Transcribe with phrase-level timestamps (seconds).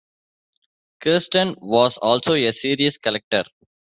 [0.99, 3.43] Kirstein was also a serious collector.